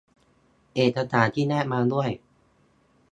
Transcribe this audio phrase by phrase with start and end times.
[0.75, 2.09] เอกสารที่แนบมาด้วย